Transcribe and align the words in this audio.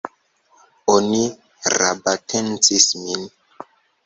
Oni 0.93 1.19
rabatencis 1.77 2.89
min! 3.05 3.31